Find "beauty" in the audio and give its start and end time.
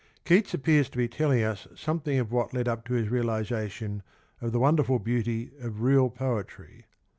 4.97-5.51